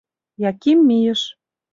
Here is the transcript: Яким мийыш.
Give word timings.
Яким 0.49 0.79
мийыш. 0.87 1.21